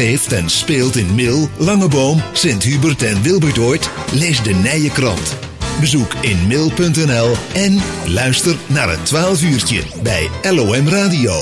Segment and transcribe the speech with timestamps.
[0.00, 3.90] leeft en speelt in Mil, Langeboom, Sint-Hubert en Wilbertoort?
[4.12, 5.36] Lees de Nije Krant.
[5.80, 11.32] Bezoek in mil.nl en luister naar het 12 uurtje bij LOM Radio.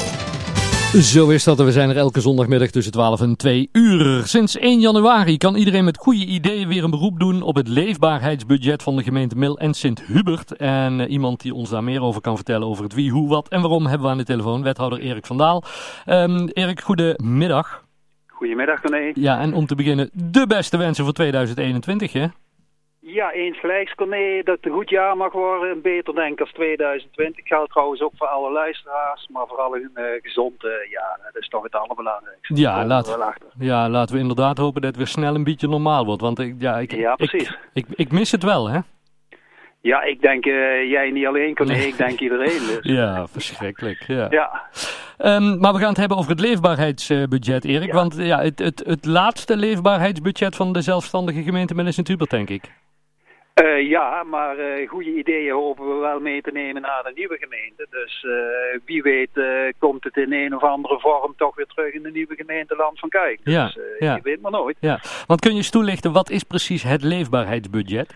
[1.00, 1.58] Zo is dat.
[1.58, 4.26] We zijn er elke zondagmiddag tussen 12 en 2 uur.
[4.26, 8.82] Sinds 1 januari kan iedereen met goede ideeën weer een beroep doen op het leefbaarheidsbudget
[8.82, 10.56] van de gemeente Mil en Sint-Hubert.
[10.56, 13.48] En uh, iemand die ons daar meer over kan vertellen over het wie, hoe, wat
[13.48, 14.62] en waarom hebben we aan de telefoon.
[14.62, 15.64] Wethouder Erik van Daal.
[16.06, 17.86] Um, Erik, goedemiddag.
[18.38, 19.12] Goedemiddag René.
[19.14, 22.26] Ja, en om te beginnen de beste wensen voor 2021 hè?
[23.00, 25.82] Ja, eens gelijks Corné, dat het een goed jaar mag worden.
[25.82, 27.46] Beter denk als 2020.
[27.46, 31.18] Geldt trouwens ook voor alle luisteraars, maar vooral een uh, gezond uh, jaar.
[31.32, 32.54] Dat is toch het allerbelangrijkste.
[32.54, 33.16] Ja, laat,
[33.58, 36.22] ja, laten we inderdaad hopen dat het weer snel een beetje normaal wordt.
[36.22, 37.48] Want ik, ja, ik, ja, precies.
[37.72, 38.78] Ik, ik, ik mis het wel, hè?
[39.80, 42.66] Ja, ik denk uh, jij niet alleen, Corné, ik denk iedereen.
[42.66, 42.78] Dus.
[42.82, 44.04] ja, verschrikkelijk.
[44.06, 44.26] Ja.
[44.30, 44.62] ja.
[45.24, 47.88] Um, maar we gaan het hebben over het leefbaarheidsbudget, Erik.
[47.88, 47.94] Ja.
[47.94, 52.64] Want ja, het, het, het laatste leefbaarheidsbudget van de zelfstandige gemeente Melis Hubert, denk ik.
[53.62, 57.36] Uh, ja, maar uh, goede ideeën hopen we wel mee te nemen naar de nieuwe
[57.40, 57.86] gemeente.
[57.90, 58.32] Dus uh,
[58.84, 59.30] wie weet
[59.78, 62.98] komt het in een of andere vorm toch weer terug in de nieuwe gemeente Land
[62.98, 63.40] van Kuik.
[63.44, 64.14] Dus ja, ja.
[64.14, 64.76] je weet maar nooit.
[64.80, 65.00] Ja.
[65.26, 68.14] Want kun je eens toelichten, wat is precies het leefbaarheidsbudget?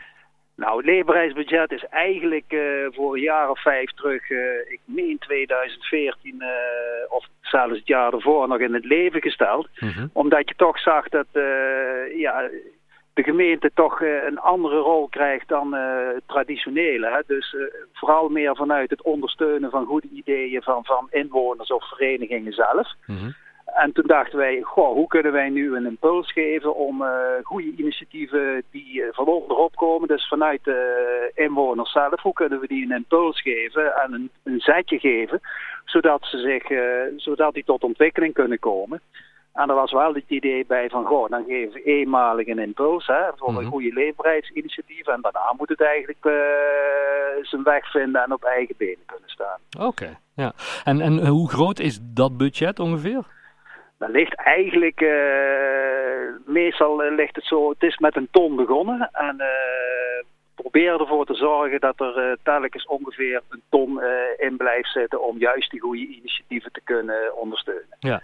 [0.62, 2.56] Nou, het leefbaarheidsbudget is eigenlijk
[2.94, 4.30] voor een jaar of vijf terug,
[4.68, 6.42] ik meen 2014
[7.08, 9.68] of zelfs het jaar ervoor nog in het leven gesteld.
[9.78, 10.06] Mhm.
[10.12, 11.26] Omdat je toch zag dat,
[12.16, 12.50] ja
[13.14, 15.80] de gemeente toch uh, een andere rol krijgt dan uh,
[16.14, 17.10] het traditionele.
[17.10, 17.20] Hè?
[17.26, 22.52] Dus uh, vooral meer vanuit het ondersteunen van goede ideeën van, van inwoners of verenigingen
[22.52, 22.92] zelf.
[23.04, 23.34] -hmm.
[23.74, 27.04] En toen dachten wij, goh, hoe kunnen wij nu een impuls geven om
[27.42, 32.84] goede initiatieven die van onderop komen, dus vanuit de inwoners zelf, hoe kunnen we die
[32.84, 35.40] een impuls geven en een, een zetje geven,
[35.84, 36.64] zodat ze zich,
[37.20, 39.00] zodat die tot ontwikkeling kunnen komen.
[39.52, 43.06] En er was wel het idee bij van, goh, dan geven we eenmalig een impuls
[43.06, 43.60] hè, voor Mhm.
[43.60, 45.06] een goede leefbaarheidsinitiatief.
[45.06, 46.32] En daarna moet het eigenlijk uh,
[47.42, 49.58] zijn weg vinden en op eigen benen kunnen staan.
[49.76, 50.52] Oké, okay, ja.
[50.84, 53.24] En, en hoe groot is dat budget ongeveer?
[54.10, 55.10] Ligt eigenlijk, uh,
[56.46, 59.10] meestal ligt het zo, het is met een ton begonnen.
[59.12, 59.46] En uh,
[60.54, 64.00] probeer ervoor te zorgen dat er telkens ongeveer een ton
[64.38, 67.96] in blijft zitten om juist die goede initiatieven te kunnen ondersteunen.
[67.98, 68.20] Ja.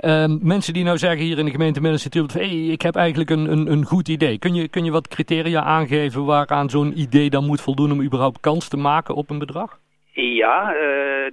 [0.00, 3.50] Uh, mensen die nou zeggen hier in de gemeente Midden hey, ik heb eigenlijk een,
[3.50, 4.38] een, een goed idee.
[4.38, 8.40] Kun je, kun je wat criteria aangeven waaraan zo'n idee dan moet voldoen om überhaupt
[8.40, 9.78] kans te maken op een bedrag?
[10.22, 10.72] Ja,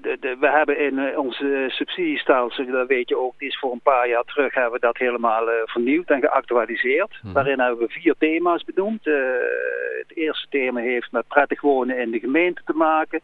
[0.01, 3.71] de, de, we hebben in uh, onze subsidiestelsel, dat weet je ook, die is voor
[3.71, 7.19] een paar jaar terug, hebben we dat helemaal uh, vernieuwd en geactualiseerd.
[7.21, 7.33] Mhm.
[7.33, 9.05] Daarin hebben we vier thema's benoemd.
[9.05, 13.21] het eerste thema heeft met prettig wonen in de gemeente te maken.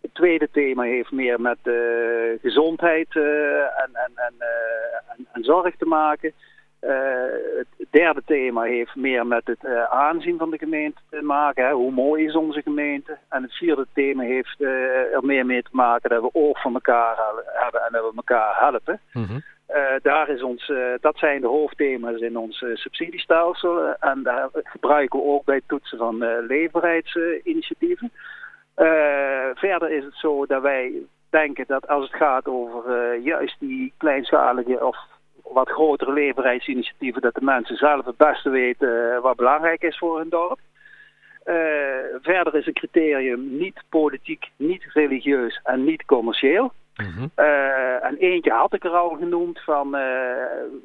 [0.00, 1.58] Het tweede thema heeft meer met
[2.42, 4.34] gezondheid en, en, en,
[5.08, 6.32] en, en zorg te maken.
[7.56, 7.66] Het
[8.00, 11.66] derde thema heeft meer met het uh, aanzien van de gemeente te maken.
[11.66, 11.72] Hè.
[11.72, 13.18] Hoe mooi is onze gemeente?
[13.28, 16.72] En het vierde thema heeft uh, er meer mee te maken dat we oog voor
[16.72, 17.16] elkaar
[17.52, 19.00] hebben en dat we elkaar helpen.
[19.12, 19.42] Mm -hmm.
[20.02, 23.94] daar is ons, dat zijn de hoofdthema's in ons subsidiestelsel.
[24.00, 28.10] en daar gebruiken we ook bij het toetsen van leefbaarheidsinitiatieven.
[29.54, 30.92] verder is het zo dat wij
[31.30, 34.96] denken dat als het gaat over juist die kleinschalige of
[35.56, 40.18] wat grotere leefbaarheidsinitiatieven, dat de mensen zelf het beste weten uh, wat belangrijk is voor
[40.18, 40.58] hun dorp.
[41.44, 41.54] Uh,
[42.22, 46.72] verder is een criterium niet politiek, niet religieus en niet commercieel.
[46.96, 47.30] Mm -hmm.
[47.36, 49.92] uh, en eentje had ik er al genoemd van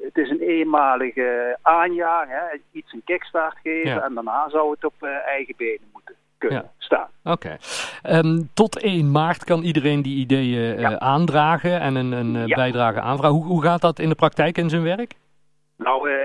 [0.02, 4.04] het is een eenmalige aanjaag, hè, iets een kickstart geven ja.
[4.04, 6.01] en daarna zou het op eigen benen moeten
[6.42, 6.72] kunnen ja.
[6.78, 7.08] staan.
[7.24, 7.58] Oké.
[8.02, 8.20] Okay.
[8.20, 10.92] Um, tot 1 maart kan iedereen die ideeën ja.
[10.92, 12.56] uh, aandragen en een, een uh, ja.
[12.56, 13.36] bijdrage aanvragen.
[13.36, 15.14] Hoe, hoe, gaat dat in de praktijk in zijn werk?
[15.78, 16.16] Nou, uh,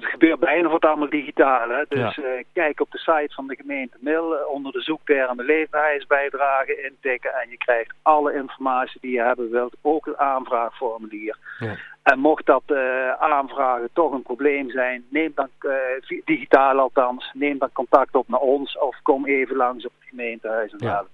[0.00, 1.68] het gebeurt bijna wat allemaal digitaal.
[1.68, 1.84] Hè?
[1.88, 2.42] Dus ja.
[2.52, 7.56] kijk op de site van de gemeente Mil onder de zoektermen leefbaarheidsbijdrage intikken en je
[7.56, 11.36] krijgt alle informatie die je hebben wilt, ook een aanvraagformulier.
[11.58, 11.76] Ja.
[12.02, 17.58] En mocht dat uh, aanvragen toch een probleem zijn, neem dan, uh, digitaal althans, neem
[17.58, 21.04] dan contact op naar ons of kom even langs op het gemeentehuis en Ja.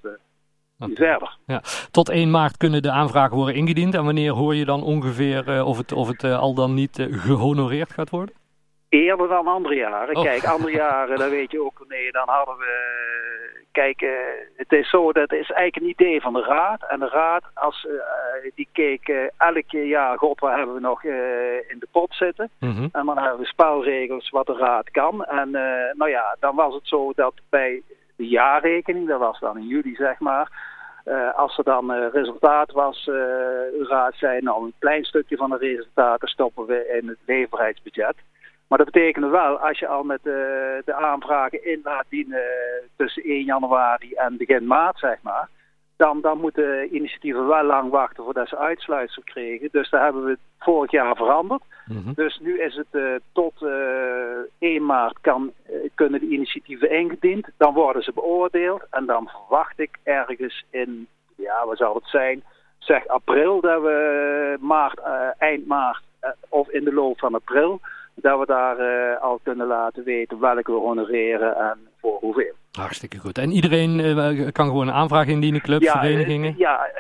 [0.79, 0.94] Oké.
[0.94, 1.37] verder.
[1.47, 1.62] Ja.
[1.91, 3.94] Tot 1 maart kunnen de aanvragen worden ingediend.
[3.94, 6.99] En wanneer hoor je dan ongeveer uh, of het, of het uh, al dan niet
[6.99, 8.35] uh, gehonoreerd gaat worden?
[8.94, 10.17] Eerder dan andere jaren.
[10.17, 10.23] Oh.
[10.23, 12.73] Kijk, andere jaren, dat weet je ook, nee, dan hadden we...
[13.73, 14.11] Kijk, uh,
[14.56, 16.85] het is zo, dat is eigenlijk een idee van de raad.
[16.88, 21.05] En de raad, als, uh, die keek uh, elk jaar, god, waar hebben we nog
[21.69, 22.50] in de pot zitten?
[22.58, 22.88] Mm -hmm.
[22.93, 25.25] En dan hebben we spelregels wat de raad kan.
[25.25, 25.50] En
[25.97, 27.82] nou ja, dan was het zo dat bij
[28.17, 30.49] de jaarrekening, dat was dan in juli zeg maar...
[31.35, 33.17] als er dan resultaat was, uh,
[33.88, 38.17] raad zei, nou een klein stukje van de resultaten stoppen we in het leverheidsbudget.
[38.75, 42.43] Maar dat betekent wel, als je al met de aanvragen in laat dienen
[42.97, 45.49] tussen 1 januari en begin maart, zeg maar,
[45.97, 49.69] dan, dan moeten initiatieven wel lang wachten voordat ze uitsluitsel kregen.
[49.73, 51.62] Dus daar hebben we vorig jaar veranderd.
[51.87, 52.12] Mhm.
[52.15, 56.91] Dus nu is het uh, tot uh, eh, 1 maart kan, uh, kunnen de initiatieven
[56.91, 57.49] ingediend.
[57.56, 58.82] Dan worden ze beoordeeld.
[58.91, 61.06] En dan verwacht ik ergens in,
[61.37, 62.43] ja wat zal het zijn,
[62.79, 65.00] zeg april dat we maart,
[65.38, 66.03] eind maart
[66.49, 67.81] of in de loop van april
[68.14, 72.52] dat we daar uh, al kunnen laten weten welke we honoreren en voor hoeveel.
[72.72, 73.38] Hartstikke goed.
[73.38, 76.55] En iedereen uh, kan gewoon een aanvraag indienen, clubs, ja, verenigingen?
[76.56, 76.90] Ja,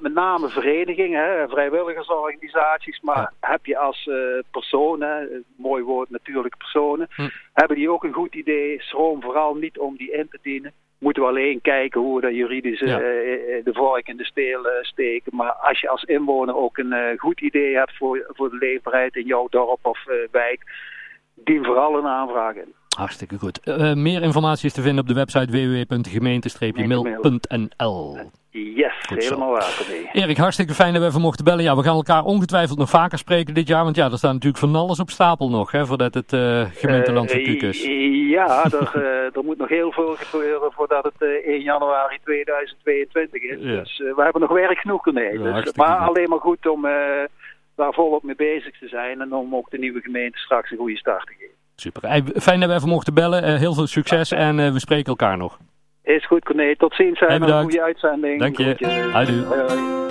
[0.00, 3.00] met name verenigingen, hè, vrijwilligersorganisaties.
[3.00, 4.10] Maar heb je als
[4.50, 7.28] personen, mooi woord natuurlijk personen, hm.
[7.52, 8.82] hebben die ook een goed idee?
[8.82, 10.72] Schroom vooral niet om die in te dienen
[11.02, 13.00] moeten we alleen kijken hoe we dat juridisch ja.
[13.00, 13.04] uh,
[13.64, 15.36] de vork in de steel uh, steken.
[15.36, 19.26] Maar als je als inwoner ook een goed idee hebt voor, voor de leefbaarheid in
[19.26, 20.60] jouw dorp of wijk,
[21.34, 22.74] dien vooral een aanvraag in.
[22.96, 23.66] Hartstikke goed.
[23.94, 28.30] meer informatie is te vinden op de website www.gemeente-mil.nl.
[28.52, 29.86] Yes, helemaal waar.
[30.12, 31.64] Erik, hartstikke fijn dat we even mochten bellen.
[31.64, 33.84] Ja, we gaan elkaar ongetwijfeld nog vaker spreken dit jaar.
[33.84, 37.34] Want ja, er staat natuurlijk van alles op stapel nog, hè, voordat het uh, gemeenteland
[37.34, 37.84] uh, is.
[38.30, 38.64] Ja,
[39.36, 43.60] er moet nog heel veel gebeuren voordat het 1 januari 2022 is.
[43.60, 45.38] Dus we hebben nog werk genoeg ermee.
[45.38, 46.82] dus, maar alleen maar goed om
[47.76, 49.20] daar volop mee bezig te zijn.
[49.20, 51.61] En om ook de nieuwe gemeente straks een goede start te geven.
[51.82, 52.22] Super.
[52.40, 53.58] Fijn dat we even mochten bellen.
[53.58, 55.58] heel veel succes en we spreken elkaar nog.
[56.02, 56.76] Is goed, Corné.
[56.76, 57.20] Tot ziens.
[57.20, 58.40] Hey, een goede uitzending.
[58.40, 59.10] Dank je.
[59.14, 60.01] Adieu.